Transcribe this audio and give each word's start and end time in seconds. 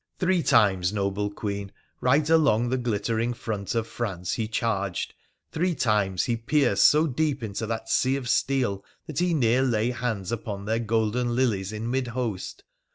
Three 0.17 0.41
times, 0.41 0.91
noble 0.91 1.29
Queen, 1.29 1.71
right 1.99 2.27
along 2.27 2.69
the 2.69 2.77
glittering 2.79 3.35
front 3.35 3.75
of 3.75 3.85
France 3.85 4.33
he 4.33 4.47
charged, 4.47 5.13
three 5.51 5.75
times 5.75 6.23
he 6.25 6.35
pierced 6.35 6.85
so 6.85 7.05
deep 7.05 7.43
into 7.43 7.67
that 7.67 7.87
sea 7.87 8.15
of 8.15 8.27
steel 8.27 8.83
that 9.05 9.19
he 9.19 9.35
near 9.35 9.61
lay 9.61 9.91
hands 9.91 10.31
upon 10.31 10.65
their 10.65 10.79
golden 10.79 11.35
lilies 11.35 11.71
in 11.71 11.91
mid 11.91 12.07
host. 12.07 12.63